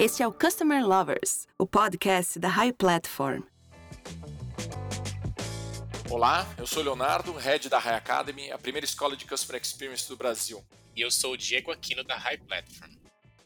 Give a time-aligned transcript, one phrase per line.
[0.00, 3.42] Este é o Customer Lovers, o podcast da High Platform.
[6.08, 10.16] Olá, eu sou Leonardo, head da High Academy, a primeira escola de Customer Experience do
[10.16, 10.64] Brasil.
[10.96, 12.90] E eu sou o Diego Aquino da High Platform.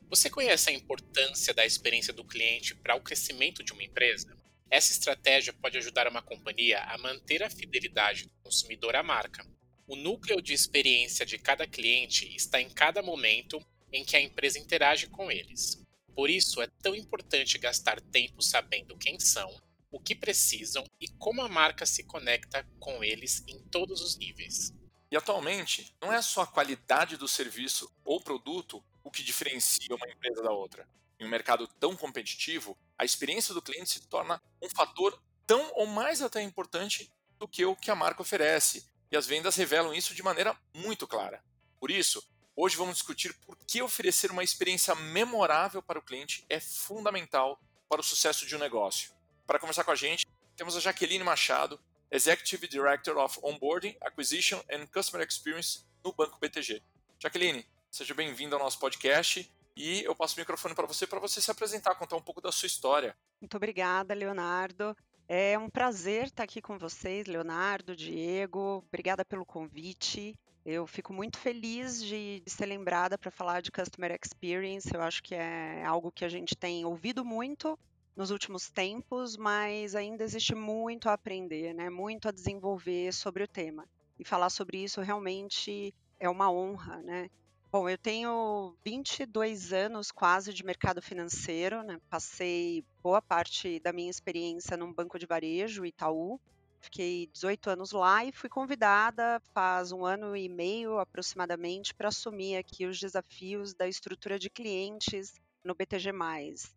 [0.09, 4.32] Você conhece a importância da experiência do cliente para o crescimento de uma empresa?
[4.71, 9.45] Essa estratégia pode ajudar uma companhia a manter a fidelidade do consumidor à marca.
[9.89, 13.61] O núcleo de experiência de cada cliente está em cada momento
[13.93, 15.84] em que a empresa interage com eles.
[16.14, 19.61] Por isso, é tão importante gastar tempo sabendo quem são,
[19.91, 24.73] o que precisam e como a marca se conecta com eles em todos os níveis.
[25.11, 30.09] E atualmente, não é só a qualidade do serviço ou produto o que diferencia uma
[30.09, 30.89] empresa da outra.
[31.21, 35.87] Em um mercado tão competitivo, a experiência do cliente se torna um fator tão ou
[35.87, 40.15] mais até importante do que o que a marca oferece, e as vendas revelam isso
[40.15, 41.42] de maneira muito clara.
[41.78, 46.61] Por isso, hoje vamos discutir por que oferecer uma experiência memorável para o cliente é
[46.61, 49.12] fundamental para o sucesso de um negócio.
[49.47, 54.87] Para conversar com a gente, temos a Jaqueline Machado, Executive Director of Onboarding, Acquisition and
[54.87, 56.83] Customer Experience no Banco BTG.
[57.19, 61.41] Jaqueline, seja bem-vinda ao nosso podcast e eu passo o microfone para você para você
[61.41, 63.17] se apresentar, contar um pouco da sua história.
[63.41, 64.97] Muito obrigada, Leonardo.
[65.27, 68.84] É um prazer estar aqui com vocês, Leonardo, Diego.
[68.86, 70.39] Obrigada pelo convite.
[70.65, 74.89] Eu fico muito feliz de, ser lembrada para falar de Customer Experience.
[74.95, 77.79] Eu acho que é algo que a gente tem ouvido muito
[78.17, 81.91] nos últimos tempos, mas ainda existe muito a aprender, né?
[81.91, 83.87] Muito a desenvolver sobre o tema.
[84.19, 87.29] E falar sobre isso realmente é uma honra, né?
[87.70, 92.01] Bom, eu tenho 22 anos quase de mercado financeiro, né?
[92.09, 96.41] Passei boa parte da minha experiência num banco de varejo, Itaú.
[96.85, 102.57] Fiquei 18 anos lá e fui convidada faz um ano e meio aproximadamente para assumir
[102.57, 105.33] aqui os desafios da estrutura de clientes
[105.65, 106.13] no BTG+,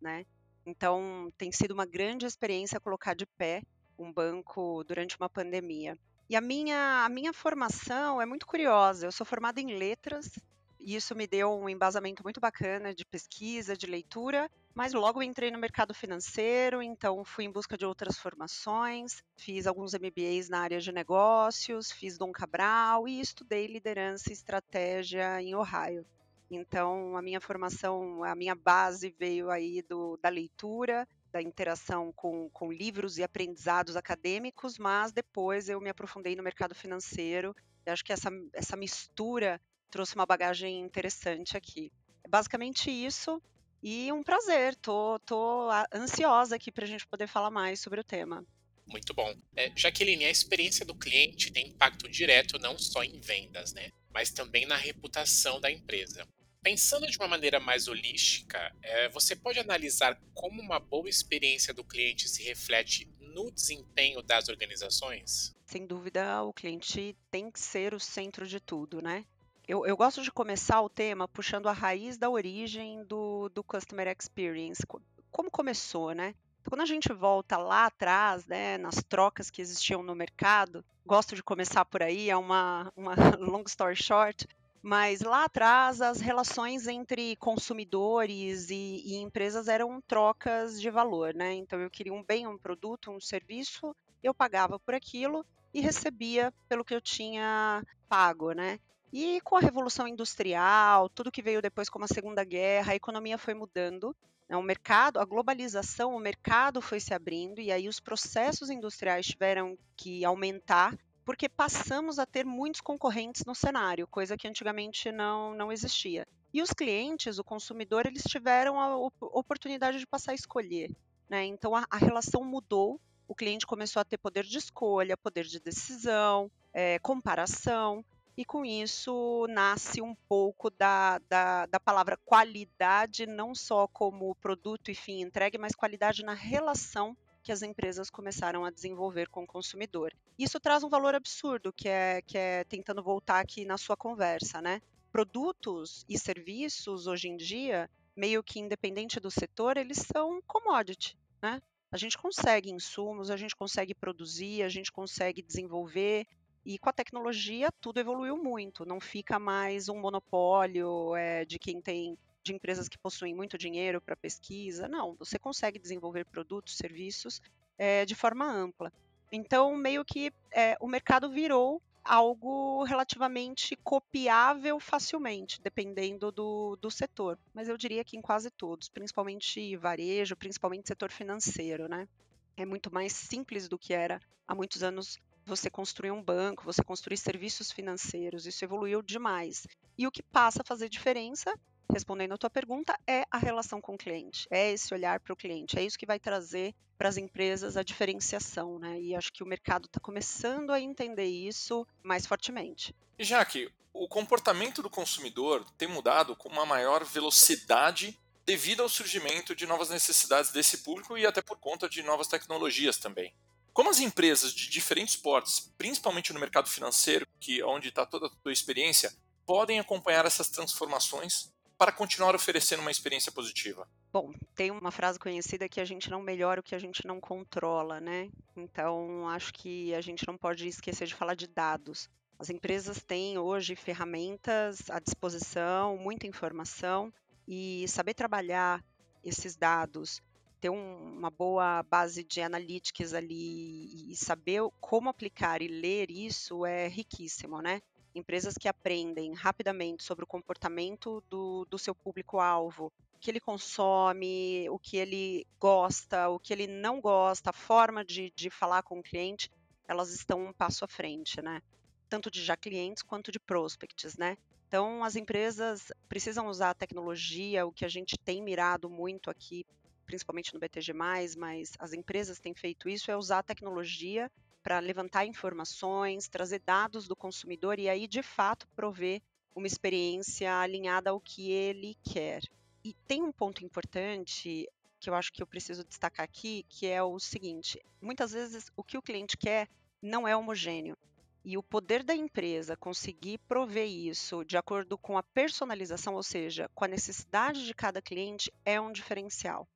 [0.02, 0.26] né?
[0.66, 3.62] Então, tem sido uma grande experiência colocar de pé
[4.00, 6.00] um banco durante uma pandemia.
[6.30, 9.08] E a minha, a minha formação é muito curiosa.
[9.08, 10.40] Eu sou formada em letras,
[10.80, 15.50] e isso me deu um embasamento muito bacana de pesquisa, de leitura, mas logo entrei
[15.50, 20.80] no mercado financeiro, então fui em busca de outras formações, fiz alguns MBAs na área
[20.80, 26.06] de negócios, fiz Dom Cabral e estudei liderança e estratégia em Ohio.
[26.52, 32.48] Então, a minha formação, a minha base veio aí do, da leitura, da interação com,
[32.52, 37.56] com livros e aprendizados acadêmicos, mas depois eu me aprofundei no mercado financeiro.
[37.84, 41.92] E acho que essa, essa mistura trouxe uma bagagem interessante aqui.
[42.24, 43.42] É basicamente isso.
[43.82, 48.04] E um prazer, tô, tô ansiosa aqui para a gente poder falar mais sobre o
[48.04, 48.46] tema.
[48.88, 49.34] Muito bom.
[49.56, 53.92] É, Jaqueline, a experiência do cliente tem impacto direto não só em vendas, né?
[54.14, 56.28] Mas também na reputação da empresa.
[56.64, 61.84] Pensando de uma maneira mais holística, é, você pode analisar como uma boa experiência do
[61.84, 65.56] cliente se reflete no desempenho das organizações?
[65.66, 69.26] Sem dúvida, o cliente tem que ser o centro de tudo, né?
[69.68, 74.08] Eu, eu gosto de começar o tema puxando a raiz da origem do, do Customer
[74.08, 74.82] Experience.
[75.30, 76.34] Como começou, né?
[76.62, 81.36] Então, quando a gente volta lá atrás, né, nas trocas que existiam no mercado, gosto
[81.36, 84.48] de começar por aí, é uma, uma long story short,
[84.82, 91.54] mas lá atrás, as relações entre consumidores e, e, empresas eram trocas de valor, né?
[91.54, 96.54] Então, eu queria um bem, um produto, um serviço, eu pagava por aquilo e recebia
[96.70, 98.80] pelo que eu tinha pago, né?
[99.12, 103.38] E com a Revolução Industrial, tudo que veio depois como a Segunda Guerra, a economia
[103.38, 104.16] foi mudando.
[104.50, 104.58] Né?
[104.58, 109.78] O mercado, a globalização, o mercado foi se abrindo e aí os processos industriais tiveram
[109.96, 110.98] que aumentar
[111.28, 116.26] porque passamos a ter muitos concorrentes no cenário, coisa que antigamente não, não existia.
[116.54, 120.90] E os clientes, o consumidor, eles tiveram a oportunidade de passar a escolher.
[121.30, 121.44] Né?
[121.44, 125.60] Então a, a, relação mudou, o cliente começou a ter poder de escolha, poder de
[125.60, 128.06] decisão, é, comparação,
[128.38, 134.92] e com isso nasce um pouco da, da, da palavra qualidade, não só como produto
[134.92, 139.48] e fim entregue, mas qualidade na relação que as empresas começaram a desenvolver com o
[139.48, 140.14] consumidor.
[140.38, 144.62] Isso traz um valor absurdo, que é, que é tentando voltar aqui na sua conversa,
[144.62, 144.82] né?
[145.12, 151.60] Produtos e serviços, hoje em dia, meio que independente do setor, eles são commodity, né?
[151.90, 156.28] A gente consegue insumos, a gente consegue produzir, a gente consegue desenvolver,
[156.68, 161.80] e com a tecnologia tudo evoluiu muito, não fica mais um monopólio é, de quem
[161.80, 164.86] tem de empresas que possuem muito dinheiro para pesquisa.
[164.86, 167.42] Não, você consegue desenvolver produtos, serviços
[167.78, 168.92] é, de forma ampla.
[169.32, 177.40] Então, meio que é, o mercado virou algo relativamente copiável facilmente, dependendo do, do setor.
[177.54, 182.10] Mas eu diria que em quase todos, principalmente varejo, principalmente setor financeiro, né?
[182.58, 185.18] É muito mais simples do que era há muitos anos
[185.48, 189.66] você construir um banco, você construir serviços financeiros, isso evoluiu demais.
[189.98, 191.58] E o que passa a fazer diferença,
[191.92, 195.38] respondendo a tua pergunta, é a relação com o cliente, é esse olhar para o
[195.38, 199.00] cliente, é isso que vai trazer para as empresas a diferenciação, né?
[199.00, 202.94] E acho que o mercado está começando a entender isso mais fortemente.
[203.18, 208.90] E já que o comportamento do consumidor tem mudado com uma maior velocidade devido ao
[208.90, 213.34] surgimento de novas necessidades desse público e até por conta de novas tecnologias também.
[213.78, 218.26] Como as empresas de diferentes portes, principalmente no mercado financeiro, que é onde está toda
[218.26, 219.14] a tua experiência,
[219.46, 223.88] podem acompanhar essas transformações para continuar oferecendo uma experiência positiva?
[224.12, 227.22] Bom, tem uma frase conhecida que a gente não melhora o que a gente não
[227.22, 228.32] controla, né?
[228.56, 232.10] Então, acho que a gente não pode esquecer de falar de dados.
[232.40, 237.14] As empresas têm hoje ferramentas à disposição, muita informação,
[237.48, 238.84] e saber trabalhar
[239.24, 240.20] esses dados
[240.60, 246.66] ter um, uma boa base de analytics ali e saber como aplicar e ler isso
[246.66, 247.82] é riquíssimo, né?
[248.16, 254.68] Empresas que aprendem rapidamente sobre o comportamento do, do seu público-alvo, o que ele consome,
[254.70, 259.00] o que ele gosta, o que ele não gosta, a forma de, de falar com
[259.00, 259.52] o cliente,
[259.88, 261.62] elas estão um passo à frente, né?
[262.10, 264.38] Tanto de já clientes quanto de prospects, né?
[264.68, 269.66] Então, as empresas precisam usar a tecnologia, o que a gente tem mirado muito aqui
[270.08, 270.94] principalmente no BTG+,
[271.38, 274.32] mas as empresas têm feito isso, é usar a tecnologia
[274.64, 279.22] para levantar informações, trazer dados do consumidor e aí, de fato, prover
[279.54, 282.42] uma experiência alinhada ao que ele quer.
[282.84, 284.68] E tem um ponto importante
[285.00, 288.84] que eu acho que eu preciso destacar aqui, que é o seguinte: muitas vezes o
[288.84, 289.68] que o cliente quer
[290.02, 290.98] não é homogêneo.
[291.44, 296.70] E o poder da empresa conseguir prover isso de acordo com a personalização, ou seja,
[296.76, 299.68] com a necessidade de cada cliente, é um diferencial.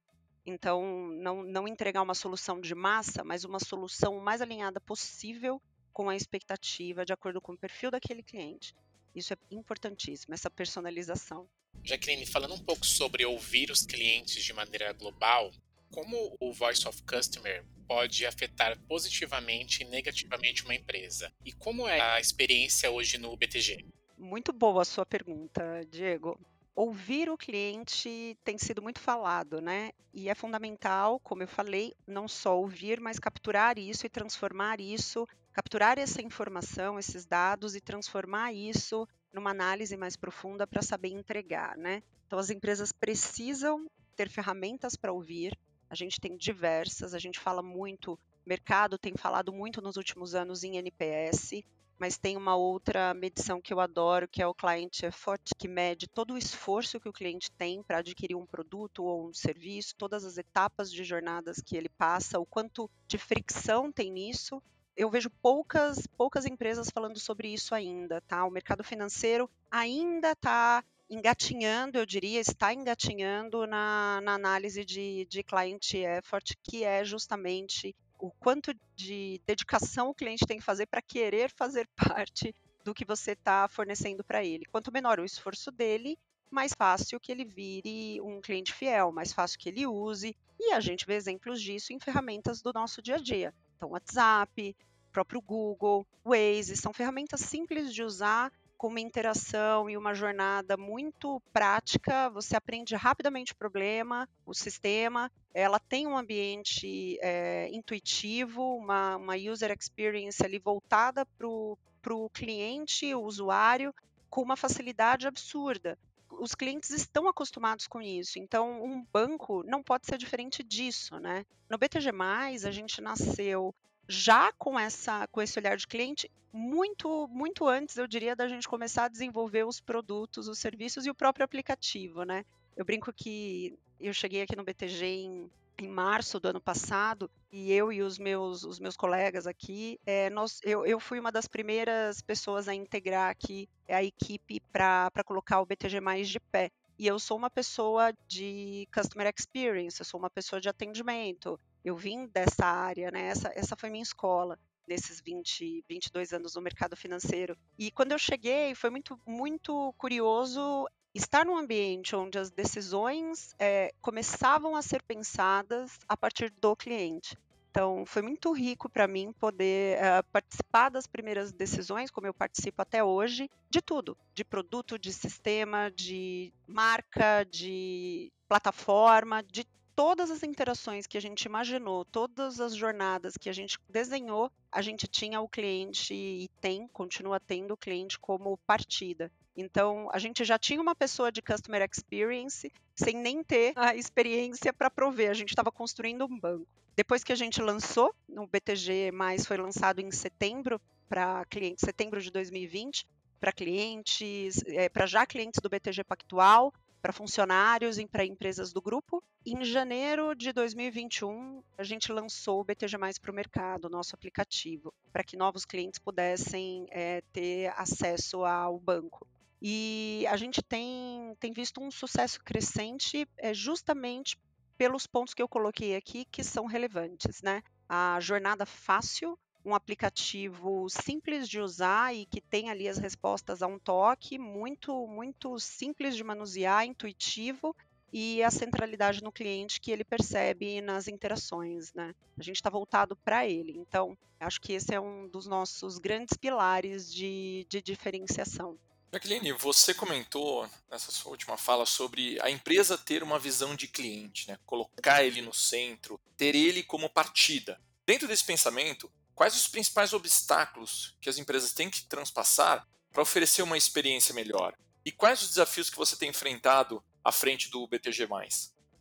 [0.45, 5.61] Então, não, não entregar uma solução de massa, mas uma solução mais alinhada possível
[5.93, 8.75] com a expectativa, de acordo com o perfil daquele cliente.
[9.13, 11.47] Isso é importantíssimo, essa personalização.
[11.83, 15.51] Jaqueline, falando um pouco sobre ouvir os clientes de maneira global,
[15.91, 21.31] como o Voice of Customer pode afetar positivamente e negativamente uma empresa?
[21.45, 23.85] E como é a experiência hoje no BTG?
[24.17, 26.39] Muito boa a sua pergunta, Diego
[26.75, 29.91] ouvir o cliente tem sido muito falado, né?
[30.13, 35.27] E é fundamental, como eu falei, não só ouvir, mas capturar isso e transformar isso,
[35.53, 41.77] capturar essa informação, esses dados e transformar isso numa análise mais profunda para saber entregar,
[41.77, 42.03] né?
[42.27, 43.85] Então as empresas precisam
[44.15, 45.57] ter ferramentas para ouvir.
[45.89, 50.63] A gente tem diversas, a gente fala muito, mercado tem falado muito nos últimos anos
[50.63, 51.63] em NPS,
[52.01, 56.07] mas tem uma outra medição que eu adoro, que é o Client Effort, que mede
[56.07, 60.25] todo o esforço que o cliente tem para adquirir um produto ou um serviço, todas
[60.25, 64.59] as etapas de jornadas que ele passa, o quanto de fricção tem nisso.
[64.97, 68.45] Eu vejo poucas, poucas empresas falando sobre isso ainda, tá?
[68.45, 75.43] O mercado financeiro ainda está engatinhando, eu diria, está engatinhando na, na análise de, de
[75.43, 81.01] client effort, que é justamente o quanto de dedicação o cliente tem que fazer para
[81.01, 84.65] querer fazer parte do que você está fornecendo para ele.
[84.65, 86.17] Quanto menor o esforço dele,
[86.49, 90.35] mais fácil que ele vire um cliente fiel, mais fácil que ele use.
[90.59, 93.53] E a gente vê exemplos disso em ferramentas do nosso dia a dia.
[93.75, 94.75] Então, WhatsApp,
[95.11, 98.51] próprio Google, Waze, são ferramentas simples de usar
[98.81, 105.31] com uma interação e uma jornada muito prática, você aprende rapidamente o problema, o sistema,
[105.53, 113.13] ela tem um ambiente é, intuitivo, uma, uma user experience ali voltada para o cliente,
[113.13, 113.93] o usuário,
[114.31, 115.95] com uma facilidade absurda.
[116.31, 121.45] Os clientes estão acostumados com isso, então um banco não pode ser diferente disso, né?
[121.69, 123.75] No BTG+, a gente nasceu
[124.11, 128.67] já com essa com esse olhar de cliente muito muito antes eu diria da gente
[128.67, 132.43] começar a desenvolver os produtos os serviços e o próprio aplicativo né?
[132.75, 137.71] Eu brinco que eu cheguei aqui no BTG em, em março do ano passado e
[137.71, 141.47] eu e os meus os meus colegas aqui é, nós eu, eu fui uma das
[141.47, 146.69] primeiras pessoas a integrar aqui a equipe para colocar o BTG mais de pé.
[146.97, 151.95] E eu sou uma pessoa de customer experience, eu sou uma pessoa de atendimento, eu
[151.95, 153.27] vim dessa área, né?
[153.27, 154.57] Essa, essa foi minha escola
[154.87, 157.57] nesses 20, 22 anos no mercado financeiro.
[157.77, 163.91] E quando eu cheguei, foi muito, muito curioso estar num ambiente onde as decisões é,
[164.01, 167.37] começavam a ser pensadas a partir do cliente.
[167.71, 172.81] Então, foi muito rico para mim poder uh, participar das primeiras decisões, como eu participo
[172.81, 179.65] até hoje, de tudo: de produto, de sistema, de marca, de plataforma, de
[180.01, 184.81] todas as interações que a gente imaginou, todas as jornadas que a gente desenhou, a
[184.81, 189.31] gente tinha o cliente e tem, continua tendo o cliente como partida.
[189.55, 194.73] Então, a gente já tinha uma pessoa de Customer Experience sem nem ter a experiência
[194.73, 195.29] para prover.
[195.29, 196.65] A gente estava construindo um banco.
[196.95, 202.19] Depois que a gente lançou, o BTG mais foi lançado em setembro para clientes, setembro
[202.19, 203.05] de 2020,
[203.39, 208.81] para clientes, é, para já clientes do BTG Pactual, para funcionários e para empresas do
[208.81, 209.23] grupo.
[209.45, 214.93] Em janeiro de 2021, a gente lançou o BTG Mais para o mercado, nosso aplicativo,
[215.11, 219.27] para que novos clientes pudessem é, ter acesso ao banco.
[219.61, 224.39] E a gente tem, tem visto um sucesso crescente é, justamente
[224.77, 227.61] pelos pontos que eu coloquei aqui que são relevantes, né?
[227.87, 233.67] A jornada fácil, um aplicativo simples de usar e que tem ali as respostas a
[233.67, 237.75] um toque, muito, muito simples de manusear, intuitivo
[238.11, 242.13] e a centralidade no cliente que ele percebe nas interações, né?
[242.37, 243.77] A gente está voltado para ele.
[243.77, 248.77] Então, acho que esse é um dos nossos grandes pilares de, de diferenciação.
[249.13, 254.47] Jacqueline, você comentou nessa sua última fala sobre a empresa ter uma visão de cliente,
[254.47, 254.57] né?
[254.65, 257.79] colocar ele no centro, ter ele como partida.
[258.05, 263.63] Dentro desse pensamento, quais os principais obstáculos que as empresas têm que transpassar para oferecer
[263.63, 264.75] uma experiência melhor?
[265.03, 268.27] E quais os desafios que você tem enfrentado à frente do BTG+.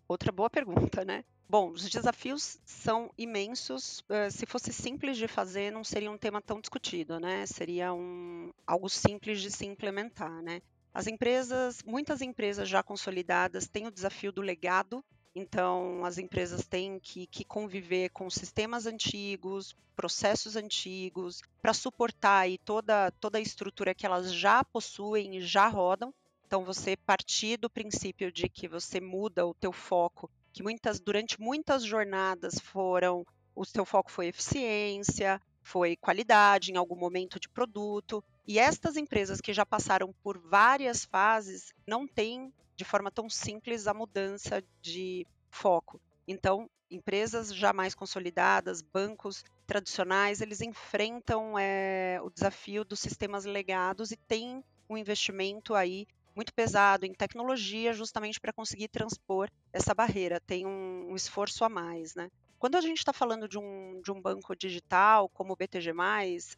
[0.08, 1.26] Outra boa pergunta, né?
[1.46, 4.00] Bom, os desafios são imensos.
[4.08, 7.44] Uh, se fosse simples de fazer, não seria um tema tão discutido, né?
[7.44, 10.62] Seria um, algo simples de se implementar, né?
[10.94, 15.04] As empresas, muitas empresas já consolidadas têm o desafio do legado,
[15.34, 22.58] então as empresas têm que, que conviver com sistemas antigos, processos antigos, para suportar aí
[22.58, 26.12] toda, toda a estrutura que elas já possuem e já rodam.
[26.46, 31.40] Então você partir do princípio de que você muda o teu foco, que muitas durante
[31.40, 38.24] muitas jornadas foram o seu foco foi eficiência, foi qualidade em algum momento de produto,
[38.46, 43.86] e estas empresas que já passaram por várias fases não têm de forma tão simples
[43.86, 46.00] a mudança de foco.
[46.26, 54.12] Então, empresas já mais consolidadas, bancos tradicionais, eles enfrentam é, o desafio dos sistemas legados
[54.12, 60.40] e têm um investimento aí muito pesado em tecnologia, justamente para conseguir transpor essa barreira.
[60.40, 62.30] Tem um, um esforço a mais, né?
[62.58, 65.92] Quando a gente está falando de um, de um banco digital, como o BTG,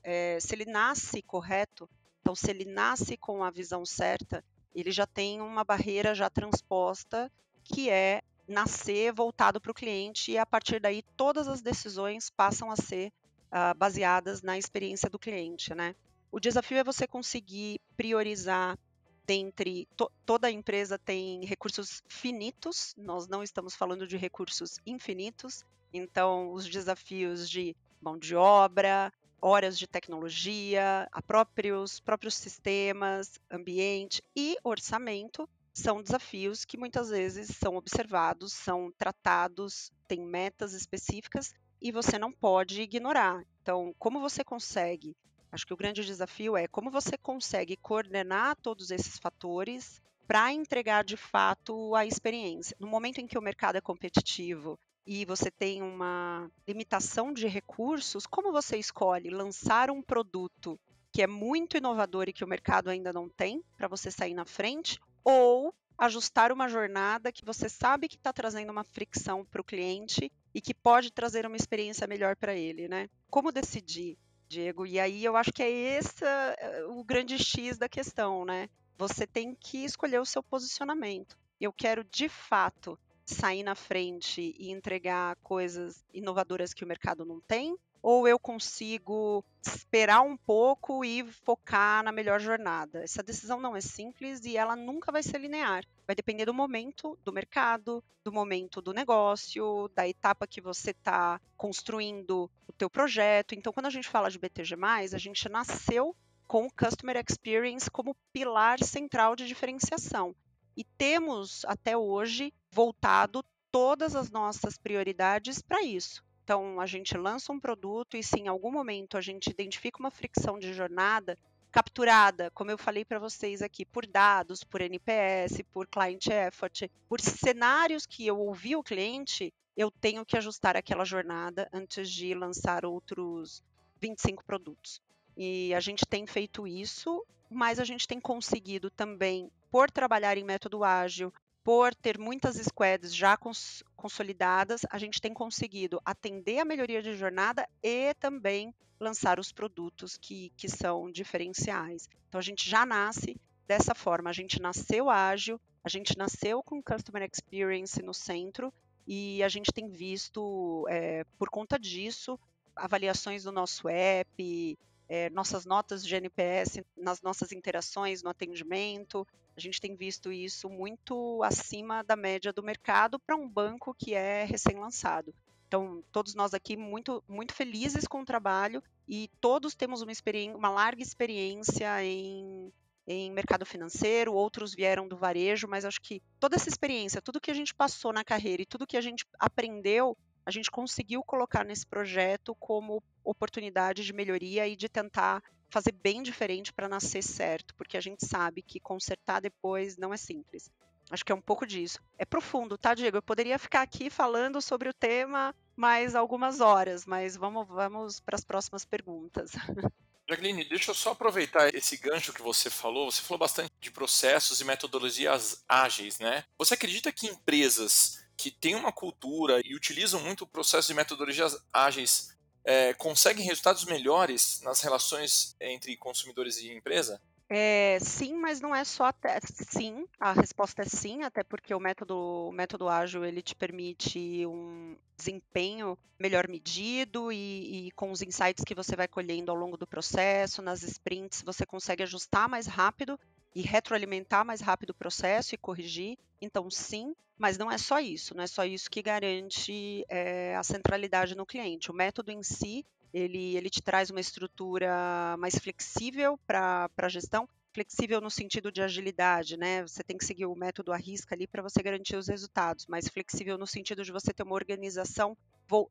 [0.05, 5.07] é, se ele nasce correto, então se ele nasce com a visão certa, ele já
[5.07, 7.31] tem uma barreira já transposta,
[7.65, 12.71] que é nascer voltado para o cliente, e a partir daí todas as decisões passam
[12.71, 13.13] a ser
[13.49, 15.75] uh, baseadas na experiência do cliente.
[15.75, 15.95] Né?
[16.31, 18.79] O desafio é você conseguir priorizar
[19.27, 26.53] dentre to, toda empresa tem recursos finitos, nós não estamos falando de recursos infinitos, então
[26.53, 34.57] os desafios de mão de obra, horas de tecnologia, a próprios próprios sistemas, ambiente e
[34.63, 42.19] orçamento são desafios que muitas vezes são observados, são tratados, têm metas específicas e você
[42.19, 43.45] não pode ignorar.
[43.61, 45.17] Então, como você consegue
[45.53, 51.05] Acho que o grande desafio é como você consegue coordenar todos esses fatores para entregar
[51.05, 52.75] de fato a experiência.
[52.81, 58.27] No momento em que o mercado é competitivo e você tem uma limitação de recursos,
[58.27, 60.79] como você escolhe lançar um produto
[61.13, 64.45] que é muito inovador e que o mercado ainda não tem para você sair na
[64.45, 69.65] frente, ou ajustar uma jornada que você sabe que está trazendo uma fricção para o
[69.65, 73.09] cliente e que pode trazer uma experiência melhor para ele, né?
[73.31, 74.19] Como decidir?
[74.49, 74.87] Diego.
[74.87, 78.69] E aí eu acho que é esse eh, o grande X da questão, né?
[78.99, 81.39] Você tem que escolher o seu posicionamento.
[81.59, 87.41] Eu quero de fato sair na frente e entregar coisas inovadoras que o mercado não
[87.41, 93.03] tem, ou eu consigo esperar um pouco e focar na melhor jornada?
[93.05, 95.85] Essa decisão não é simples e ela nunca vai ser linear.
[96.05, 101.41] Vai depender do momento do mercado, do momento do negócio, da etapa que você está
[101.57, 103.55] construindo o teu projeto.
[103.55, 104.75] Então, quando a gente fala de BTG+,
[105.15, 106.17] a gente nasceu
[106.49, 110.35] com o Customer Experience como pilar central de diferenciação.
[110.77, 116.23] E temos, até hoje, voltado todas as nossas prioridades para isso.
[116.45, 120.11] Então, a gente lança um produto e se em algum momento a gente identifica uma
[120.11, 121.39] fricção de jornada,
[121.71, 127.21] capturada, como eu falei para vocês aqui, por dados, por NPS, por client effort, por
[127.21, 132.85] cenários que eu ouvi o cliente, eu tenho que ajustar aquela jornada antes de lançar
[132.85, 133.63] outros
[134.01, 135.01] 25 produtos.
[135.35, 140.45] E a gente tem feito isso, mas a gente tem conseguido também, por trabalhar em
[140.45, 141.33] método ágil,
[141.65, 147.15] por ter muitas squads já cons consolidadas, a gente tem conseguido atender a melhoria de
[147.15, 152.09] jornada e também lançar os produtos que, que são diferenciais.
[152.29, 156.83] Então a gente já nasce dessa forma, a gente nasceu ágil, a gente nasceu com
[156.83, 158.73] Customer Experience no centro
[159.07, 162.39] e a gente tem visto, é, por conta disso,
[162.75, 164.79] avaliações do nosso app,
[165.13, 169.29] é, nossas notas de NPS nas nossas interações no atendimento.
[169.55, 174.15] A gente tem visto isso muito acima da média do mercado para um banco que
[174.15, 175.35] é recém-lançado.
[175.69, 180.13] Então, todos nós aqui muito, muito felizes com o trabalho e todos temos uma,
[180.57, 182.73] uma larga experiência em,
[183.07, 187.51] em mercado financeiro, outros vieram do varejo, mas acho que toda essa experiência, tudo que
[187.51, 190.17] a gente passou na carreira e tudo que a gente aprendeu,
[190.47, 196.23] a gente conseguiu colocar nesse projeto como oportunidade de melhoria e de tentar fazer bem
[196.23, 200.71] diferente para nascer certo, porque a gente sabe que consertar depois não é simples.
[201.11, 201.99] Acho que é um pouco disso.
[202.19, 203.17] É profundo, tá, Diego?
[203.17, 208.37] Eu poderia ficar aqui falando sobre o tema mais algumas horas, mas vamos, vamos para
[208.37, 209.53] as próximas perguntas.
[210.29, 213.11] Jacqueline, deixa eu só aproveitar esse gancho que você falou.
[213.11, 216.45] Você falou bastante de processos e metodologias ágeis, né?
[216.57, 222.32] Você acredita que empresas que têm uma cultura e utilizam muito processos e metodologias ágeis
[222.65, 227.21] é, conseguem resultados melhores nas relações entre consumidores e empresa?
[227.55, 230.07] É, sim, mas não é só até, sim.
[230.19, 234.97] A resposta é sim, até porque o método, o método ágil ele te permite um
[235.15, 239.87] desempenho melhor medido e, e, com os insights que você vai colhendo ao longo do
[239.87, 243.21] processo, nas sprints, você consegue ajustar mais rápido
[243.55, 246.19] e retroalimentar mais rápido o processo e corrigir.
[246.41, 250.63] Então, sim, mas não é só isso, não é só isso que garante é, a
[250.63, 251.91] centralidade no cliente.
[251.91, 257.49] O método em si ele, ele te traz uma estrutura mais flexível para a gestão,
[257.73, 259.83] flexível no sentido de agilidade, né?
[259.83, 263.09] Você tem que seguir o método à risca ali para você garantir os resultados, mas
[263.09, 265.37] flexível no sentido de você ter uma organização,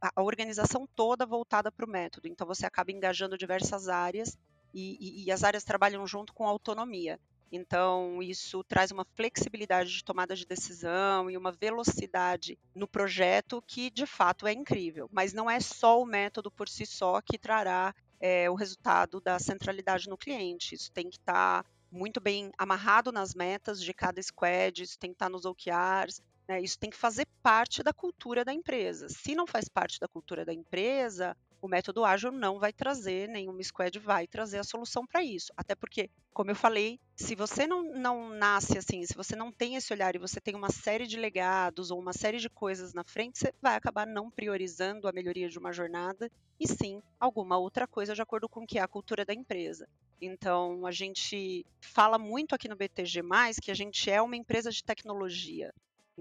[0.01, 2.27] a organização toda voltada para o método.
[2.27, 4.37] Então você acaba engajando diversas áreas
[4.73, 7.19] e, e, e as áreas trabalham junto com autonomia.
[7.51, 13.89] Então, isso traz uma flexibilidade de tomada de decisão e uma velocidade no projeto que,
[13.89, 15.09] de fato, é incrível.
[15.11, 19.37] Mas não é só o método por si só que trará é, o resultado da
[19.37, 20.75] centralidade no cliente.
[20.75, 25.09] Isso tem que estar tá muito bem amarrado nas metas de cada squad, isso tem
[25.09, 26.61] que estar tá nos OKRs, né?
[26.61, 29.09] isso tem que fazer parte da cultura da empresa.
[29.09, 33.61] Se não faz parte da cultura da empresa, o método ágil não vai trazer, nenhuma
[33.63, 35.53] squad vai trazer a solução para isso.
[35.55, 39.75] Até porque, como eu falei, se você não, não nasce assim, se você não tem
[39.75, 43.03] esse olhar e você tem uma série de legados ou uma série de coisas na
[43.03, 47.87] frente, você vai acabar não priorizando a melhoria de uma jornada e sim alguma outra
[47.87, 49.87] coisa de acordo com o que é a cultura da empresa.
[50.19, 53.21] Então, a gente fala muito aqui no BTG,
[53.61, 55.73] que a gente é uma empresa de tecnologia.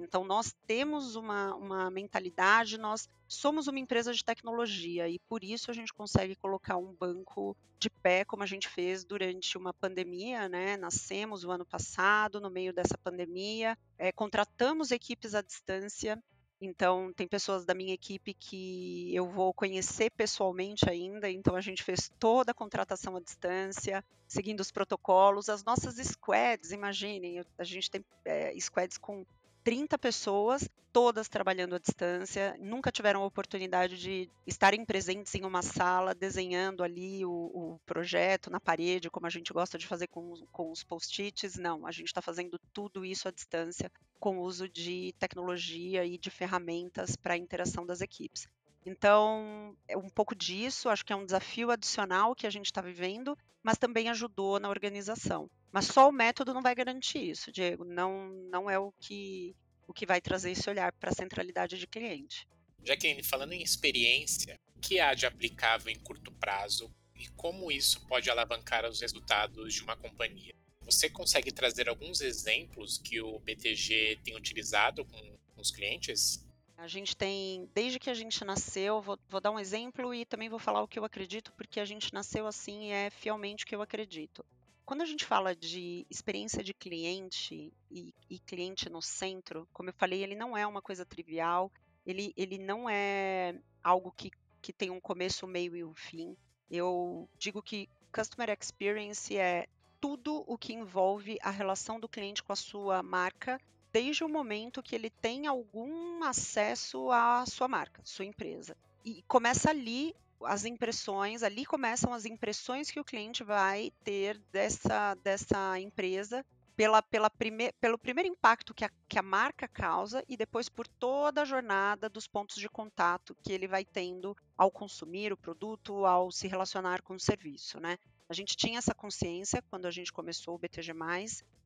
[0.04, 5.70] Então, nós temos uma, uma mentalidade, nós somos uma empresa de tecnologia e por isso
[5.70, 10.48] a gente consegue colocar um banco de pé, como a gente fez durante uma pandemia,
[10.48, 10.76] né?
[10.76, 16.22] Nascemos o ano passado, no meio dessa pandemia, é, contratamos equipes à distância.
[16.60, 21.82] Então, tem pessoas da minha equipe que eu vou conhecer pessoalmente ainda, então a gente
[21.82, 25.48] fez toda a contratação à distância, seguindo os protocolos.
[25.48, 29.24] As nossas squads, imaginem, a gente tem é, squads com
[29.70, 35.62] 30 pessoas, todas trabalhando à distância, nunca tiveram a oportunidade de estarem presentes em uma
[35.62, 40.34] sala, desenhando ali o, o projeto na parede, como a gente gosta de fazer com,
[40.50, 41.54] com os post-its.
[41.56, 46.18] Não, a gente está fazendo tudo isso à distância, com o uso de tecnologia e
[46.18, 48.48] de ferramentas para a interação das equipes.
[48.84, 52.80] Então, é um pouco disso, acho que é um desafio adicional que a gente está
[52.80, 55.50] vivendo, mas também ajudou na organização.
[55.70, 57.84] Mas só o método não vai garantir isso, Diego.
[57.84, 59.54] Não, não é o que,
[59.86, 62.48] o que vai trazer esse olhar para a centralidade de cliente.
[62.82, 68.04] Jaqueline, falando em experiência, o que há de aplicável em curto prazo e como isso
[68.06, 70.54] pode alavancar os resultados de uma companhia?
[70.82, 76.44] Você consegue trazer alguns exemplos que o BTG tem utilizado com, com os clientes?
[76.80, 80.48] A gente tem, desde que a gente nasceu, vou, vou, dar um exemplo e também
[80.48, 83.66] vou falar o que eu acredito, porque a gente nasceu assim e é fielmente o
[83.66, 84.42] que eu acredito.
[84.86, 89.92] Quando a gente fala de experiência de cliente e, e cliente no centro, como eu
[89.92, 91.70] falei, ele não é uma coisa trivial,
[92.06, 94.30] ele, ele não é algo que,
[94.62, 96.34] que tem um começo, meio e um fim.
[96.70, 99.66] Eu digo que Customer Experience é
[100.00, 103.60] tudo o que envolve a relação do cliente com a sua marca,
[103.92, 108.76] desde o momento que ele tem algum acesso à sua marca, sua empresa.
[109.04, 115.14] E começa ali as impressões, ali começam as impressões que o cliente vai ter dessa,
[115.16, 116.44] dessa empresa
[116.80, 120.86] pela, pela prime, pelo primeiro impacto que a, que a marca causa e depois por
[120.86, 126.06] toda a jornada dos pontos de contato que ele vai tendo ao consumir o produto,
[126.06, 127.98] ao se relacionar com o serviço, né?
[128.30, 130.94] A gente tinha essa consciência quando a gente começou o BTG+,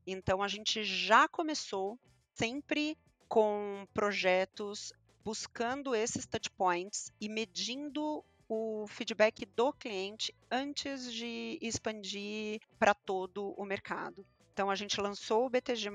[0.06, 1.96] então a gente já começou
[2.34, 2.96] sempre
[3.28, 4.92] com projetos
[5.24, 13.54] buscando esses touch points e medindo o feedback do cliente antes de expandir para todo
[13.56, 14.24] o mercado.
[14.52, 15.88] Então, a gente lançou o BTG,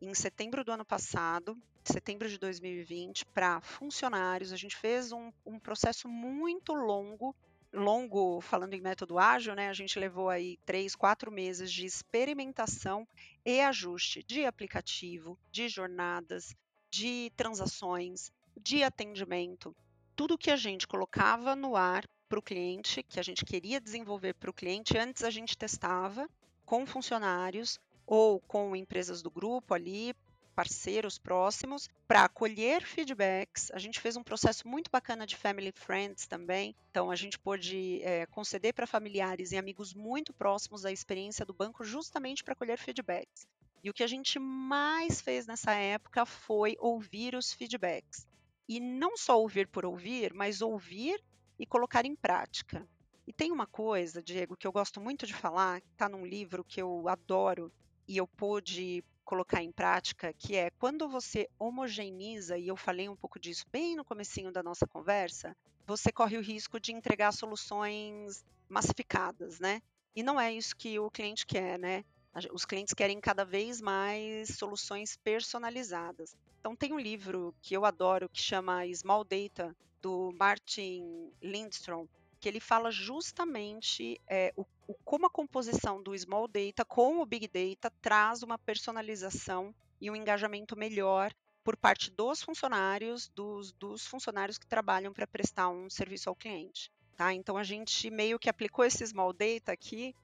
[0.00, 4.52] em setembro do ano passado, setembro de 2020, para funcionários.
[4.52, 7.34] A gente fez um, um processo muito longo
[7.72, 13.06] longo, falando em método ágil, né, a gente levou aí três, quatro meses de experimentação
[13.44, 16.54] e ajuste de aplicativo, de jornadas,
[16.90, 19.74] de transações, de atendimento.
[20.14, 24.34] Tudo que a gente colocava no ar para o cliente, que a gente queria desenvolver
[24.34, 26.28] para o cliente, antes a gente testava
[26.64, 30.14] com funcionários ou com empresas do grupo ali,
[30.56, 33.70] parceiros próximos, para acolher feedbacks.
[33.72, 36.74] A gente fez um processo muito bacana de family friends também.
[36.90, 41.52] Então, a gente pôde é, conceder para familiares e amigos muito próximos a experiência do
[41.52, 43.46] banco justamente para acolher feedbacks.
[43.84, 48.26] E o que a gente mais fez nessa época foi ouvir os feedbacks.
[48.66, 51.22] E não só ouvir por ouvir, mas ouvir
[51.58, 52.88] e colocar em prática.
[53.26, 56.64] E tem uma coisa, Diego, que eu gosto muito de falar, que está num livro
[56.64, 57.70] que eu adoro
[58.08, 63.16] e eu pude colocar em prática, que é quando você homogeneiza, e eu falei um
[63.16, 68.44] pouco disso bem no comecinho da nossa conversa, você corre o risco de entregar soluções
[68.68, 69.82] massificadas, né?
[70.14, 72.04] E não é isso que o cliente quer, né?
[72.52, 76.36] Os clientes querem cada vez mais soluções personalizadas.
[76.60, 82.06] Então tem um livro que eu adoro que chama Small Data do Martin Lindstrom,
[82.40, 87.26] que ele fala justamente é, o, o, como a composição do small data com o
[87.26, 91.32] big data traz uma personalização e um engajamento melhor
[91.64, 96.92] por parte dos funcionários, dos, dos funcionários que trabalham para prestar um serviço ao cliente.
[97.16, 97.32] Tá?
[97.32, 100.14] Então a gente meio que aplicou esse small data aqui,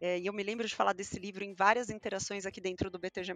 [0.00, 2.98] é, e eu me lembro de falar desse livro em várias interações aqui dentro do
[2.98, 3.32] BTG,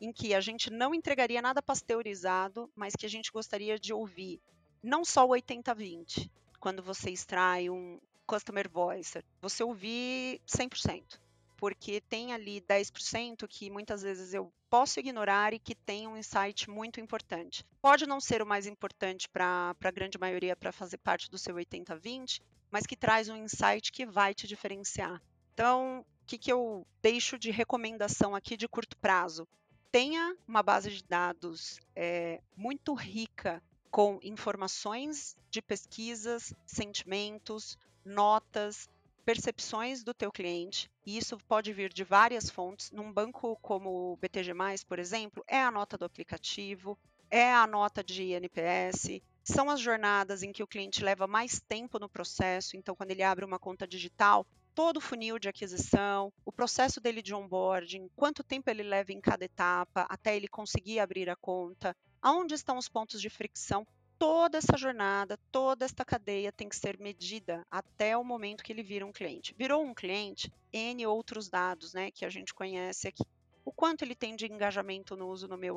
[0.00, 4.40] em que a gente não entregaria nada pasteurizado, mas que a gente gostaria de ouvir
[4.82, 11.18] não só o 80-20, quando você extrai um customer voice, você ouvir 100%,
[11.56, 16.70] porque tem ali 10% que muitas vezes eu posso ignorar e que tem um insight
[16.70, 17.64] muito importante.
[17.82, 21.56] Pode não ser o mais importante para a grande maioria para fazer parte do seu
[21.56, 25.20] 80-20, mas que traz um insight que vai te diferenciar.
[25.52, 29.48] Então, o que, que eu deixo de recomendação aqui de curto prazo?
[29.90, 38.88] Tenha uma base de dados é, muito rica com informações de pesquisas, sentimentos, notas,
[39.24, 42.90] percepções do teu cliente, e isso pode vir de várias fontes.
[42.90, 44.52] Num banco como o BTG+,
[44.88, 46.98] por exemplo, é a nota do aplicativo,
[47.30, 51.98] é a nota de NPS, são as jornadas em que o cliente leva mais tempo
[51.98, 56.52] no processo, então quando ele abre uma conta digital, todo o funil de aquisição, o
[56.52, 61.28] processo dele de onboarding, quanto tempo ele leva em cada etapa até ele conseguir abrir
[61.28, 63.86] a conta, aonde estão os pontos de fricção.
[64.18, 68.82] Toda essa jornada, toda esta cadeia tem que ser medida até o momento que ele
[68.82, 69.54] vira um cliente.
[69.56, 73.24] Virou um cliente, N outros dados né, que a gente conhece aqui.
[73.64, 75.76] O quanto ele tem de engajamento no uso no meu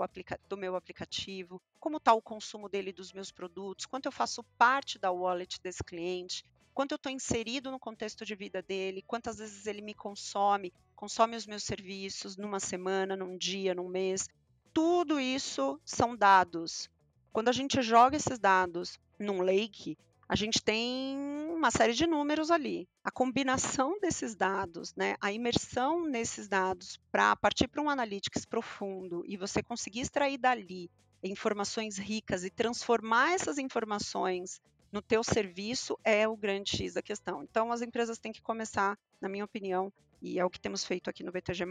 [0.49, 4.97] do meu aplicativo, como está o consumo dele dos meus produtos, quanto eu faço parte
[4.97, 9.67] da wallet desse cliente, quanto eu estou inserido no contexto de vida dele, quantas vezes
[9.67, 14.27] ele me consome, consome os meus serviços numa semana, num dia, num mês
[14.73, 16.89] tudo isso são dados.
[17.31, 21.17] Quando a gente joga esses dados num lake, a gente tem
[21.49, 22.87] uma série de números ali.
[23.03, 29.23] A combinação desses dados, né, a imersão nesses dados para partir para um analytics profundo
[29.27, 30.89] e você conseguir extrair dali
[31.23, 37.43] informações ricas e transformar essas informações no teu serviço é o grande X da questão.
[37.43, 41.09] Então as empresas têm que começar, na minha opinião, e é o que temos feito
[41.09, 41.65] aqui no BTG+,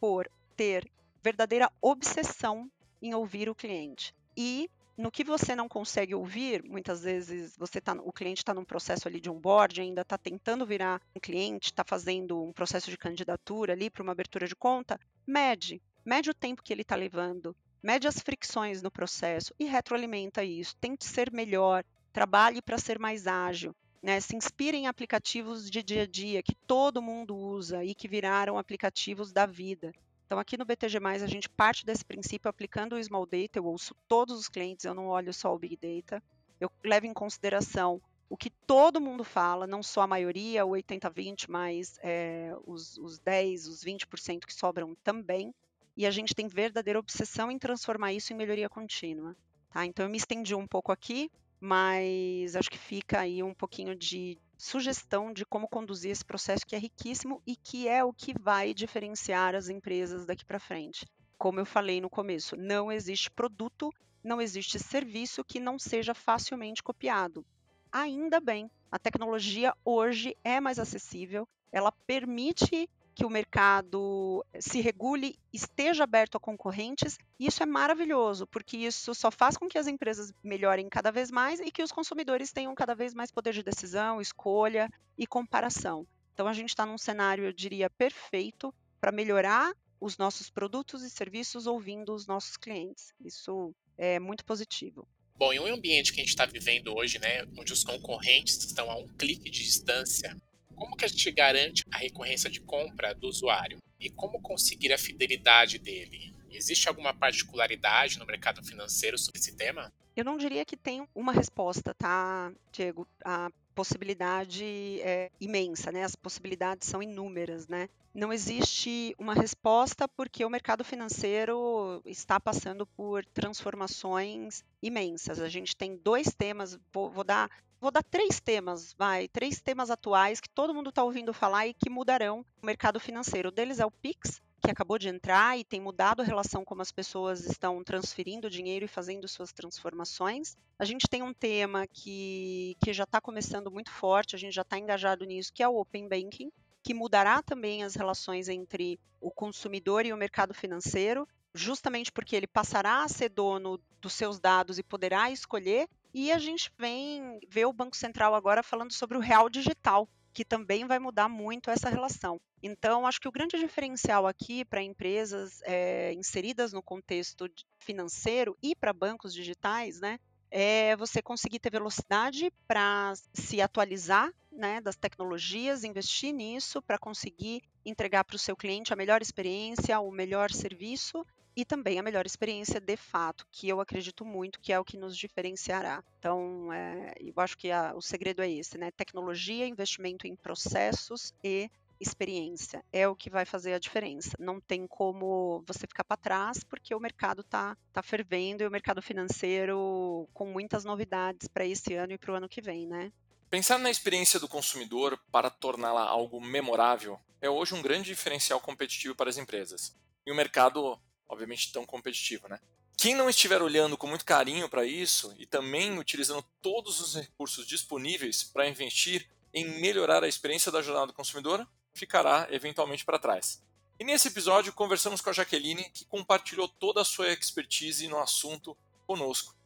[0.00, 0.90] por ter
[1.22, 4.14] verdadeira obsessão em ouvir o cliente.
[4.36, 8.64] E no que você não consegue ouvir, muitas vezes você tá, o cliente está num
[8.64, 12.96] processo ali de onboard, ainda está tentando virar um cliente, está fazendo um processo de
[12.96, 17.54] candidatura ali para uma abertura de conta, mede, mede o tempo que ele está levando,
[17.82, 20.74] mede as fricções no processo e retroalimenta isso.
[20.80, 23.74] Tente ser melhor, trabalhe para ser mais ágil.
[24.02, 28.06] né, se inspira em aplicativos de dia a dia que todo mundo usa e que
[28.06, 29.92] viraram aplicativos da vida.
[30.26, 33.58] Então, aqui no BTG, a gente parte desse princípio aplicando o Small Data.
[33.58, 36.20] Eu ouço todos os clientes, eu não olho só o Big Data.
[36.60, 41.46] Eu levo em consideração o que todo mundo fala, não só a maioria, o 80-20,
[41.48, 45.54] mas é, os, os 10, os 20% que sobram também.
[45.96, 49.36] E a gente tem verdadeira obsessão em transformar isso em melhoria contínua.
[49.70, 49.86] Tá?
[49.86, 54.36] Então, eu me estendi um pouco aqui, mas acho que fica aí um pouquinho de
[54.56, 58.72] sugestão de como conduzir esse processo que é riquíssimo e que é o que vai
[58.72, 61.06] diferenciar as empresas daqui para frente.
[61.38, 63.92] Como eu falei no começo, não existe produto,
[64.24, 67.44] não existe serviço que não seja facilmente copiado.
[67.92, 75.38] Ainda bem, a tecnologia hoje é mais acessível, ela permite que o mercado se regule,
[75.50, 80.34] esteja aberto a concorrentes, isso é maravilhoso, porque isso só faz com que as empresas
[80.44, 84.20] melhorem cada vez mais e que os consumidores tenham cada vez mais poder de decisão,
[84.20, 86.06] escolha e comparação.
[86.34, 91.08] Então a gente está num cenário, eu diria, perfeito para melhorar os nossos produtos e
[91.08, 93.14] serviços ouvindo os nossos clientes.
[93.24, 95.08] Isso é muito positivo.
[95.38, 98.90] Bom, em um ambiente que a gente está vivendo hoje, né, onde os concorrentes estão
[98.90, 100.36] a um clique de distância,
[100.76, 103.78] como que a gente garante a recorrência de compra do usuário?
[103.98, 106.34] E como conseguir a fidelidade dele?
[106.50, 109.92] Existe alguma particularidade no mercado financeiro sobre esse tema?
[110.14, 113.06] Eu não diria que tem uma resposta, tá, Diego?
[113.24, 114.64] A possibilidade
[115.02, 116.04] é imensa, né?
[116.04, 117.88] As possibilidades são inúmeras, né?
[118.16, 125.38] Não existe uma resposta porque o mercado financeiro está passando por transformações imensas.
[125.38, 129.90] A gente tem dois temas, vou, vou dar Vou dar três temas, vai, três temas
[129.90, 133.50] atuais que todo mundo está ouvindo falar e que mudarão o mercado financeiro.
[133.50, 136.80] O deles é o Pix, que acabou de entrar e tem mudado a relação como
[136.80, 140.56] as pessoas estão transferindo dinheiro e fazendo suas transformações.
[140.78, 144.62] A gente tem um tema que, que já está começando muito forte, a gente já
[144.62, 146.50] está engajado nisso, que é o Open Banking,
[146.86, 152.46] que mudará também as relações entre o consumidor e o mercado financeiro, justamente porque ele
[152.46, 157.64] passará a ser dono dos seus dados e poderá escolher e a gente vem ver
[157.64, 161.90] o Banco Central agora falando sobre o real digital, que também vai mudar muito essa
[161.90, 162.40] relação.
[162.62, 168.76] Então, acho que o grande diferencial aqui para empresas é, inseridas no contexto financeiro e
[168.76, 170.20] para bancos digitais, né,
[170.52, 177.62] é você conseguir ter velocidade para se atualizar né, das tecnologias, investir nisso para conseguir
[177.84, 181.24] entregar para o seu cliente a melhor experiência, o melhor serviço
[181.56, 184.98] e também a melhor experiência de fato, que eu acredito muito que é o que
[184.98, 186.04] nos diferenciará.
[186.18, 188.90] Então, é, eu acho que a, o segredo é esse, né?
[188.90, 194.36] Tecnologia, investimento em processos e experiência é o que vai fazer a diferença.
[194.38, 198.70] Não tem como você ficar para trás, porque o mercado está tá fervendo e o
[198.70, 203.10] mercado financeiro com muitas novidades para esse ano e para o ano que vem, né?
[203.56, 209.14] Pensar na experiência do consumidor para torná-la algo memorável é hoje um grande diferencial competitivo
[209.14, 209.96] para as empresas.
[210.26, 212.60] E o mercado obviamente tão competitivo, né?
[212.98, 217.66] Quem não estiver olhando com muito carinho para isso e também utilizando todos os recursos
[217.66, 223.64] disponíveis para investir em melhorar a experiência da jornada do consumidor, ficará eventualmente para trás.
[223.98, 228.76] E nesse episódio conversamos com a Jaqueline, que compartilhou toda a sua expertise no assunto
[229.06, 229.56] conosco.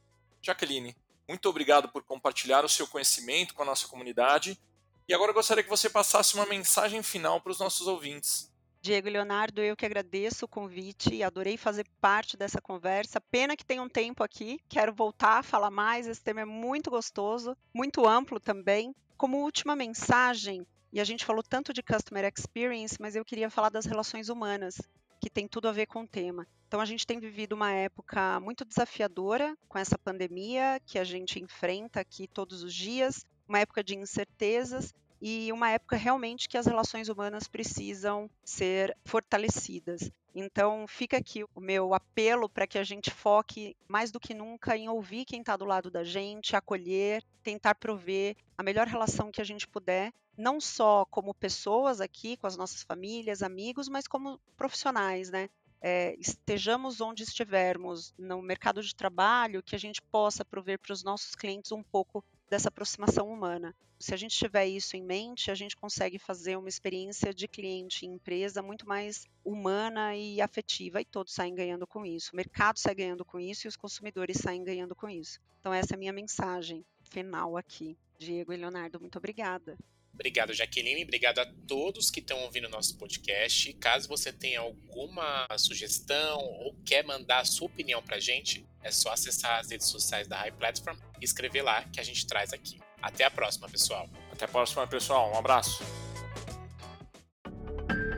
[0.40, 0.94] Jaqueline,
[1.30, 4.60] muito obrigado por compartilhar o seu conhecimento com a nossa comunidade.
[5.08, 8.52] E agora gostaria que você passasse uma mensagem final para os nossos ouvintes.
[8.82, 13.20] Diego e Leonardo, eu que agradeço o convite, adorei fazer parte dessa conversa.
[13.20, 16.08] Pena que tem um tempo aqui, quero voltar a falar mais.
[16.08, 18.92] Esse tema é muito gostoso, muito amplo também.
[19.16, 23.68] Como última mensagem, e a gente falou tanto de customer experience, mas eu queria falar
[23.68, 24.80] das relações humanas,
[25.20, 26.46] que tem tudo a ver com o tema.
[26.66, 31.40] Então, a gente tem vivido uma época muito desafiadora com essa pandemia que a gente
[31.40, 36.66] enfrenta aqui todos os dias, uma época de incertezas e uma época realmente que as
[36.66, 40.11] relações humanas precisam ser fortalecidas.
[40.35, 44.76] Então, fica aqui o meu apelo para que a gente foque mais do que nunca
[44.76, 49.40] em ouvir quem está do lado da gente, acolher, tentar prover a melhor relação que
[49.40, 54.40] a gente puder, não só como pessoas aqui, com as nossas famílias, amigos, mas como
[54.57, 55.48] profissionais, né?
[55.83, 61.03] É, estejamos onde estivermos no mercado de trabalho, que a gente possa prover para os
[61.03, 63.74] nossos clientes um pouco dessa aproximação humana.
[63.98, 68.05] Se a gente tiver isso em mente, a gente consegue fazer uma experiência de cliente
[68.05, 72.31] e empresa muito mais humana e afetiva, e todos saem ganhando com isso.
[72.33, 75.38] O mercado sai ganhando com isso e os consumidores saem ganhando com isso.
[75.61, 77.96] Então, essa é a minha mensagem final aqui.
[78.18, 79.79] Diego e Leonardo, muito obrigada.
[80.20, 81.02] Obrigado, Jaqueline.
[81.02, 83.72] Obrigado a todos que estão ouvindo o nosso podcast.
[83.74, 89.12] Caso você tenha alguma sugestão ou quer mandar a sua opinião pra gente, é só
[89.12, 92.78] acessar as redes sociais da High Platform e escrever lá que a gente traz aqui.
[93.00, 94.11] Até a próxima, pessoal.
[94.30, 95.33] Até a próxima, pessoal.
[95.33, 95.83] Um abraço.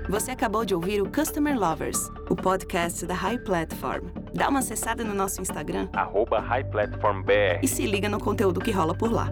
[0.09, 4.09] Você acabou de ouvir o Customer Lovers, o podcast da High Platform.
[4.35, 7.61] Dá uma acessada no nosso Instagram, arroba High Platform BR.
[7.63, 9.29] E se liga no conteúdo que rola por lá.